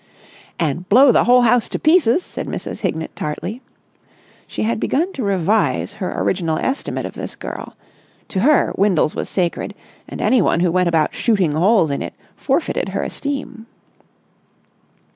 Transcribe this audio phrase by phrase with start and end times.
[0.57, 2.79] "And blow the whole house to pieces!" said Mrs.
[2.79, 3.61] Hignett tartly.
[4.47, 7.75] She had begun to revise her original estimate of this girl.
[8.29, 9.75] To her, Windles was sacred,
[10.09, 13.67] and anyone who went about shooting holes in it forfeited her esteem.